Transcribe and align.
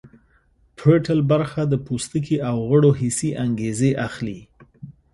پریټل 0.77 1.19
برخه 1.31 1.61
د 1.67 1.73
پوستکي 1.85 2.37
او 2.49 2.57
غړو 2.69 2.91
حسي 2.99 3.29
انګیزې 3.43 3.91
اخلي 4.07 4.39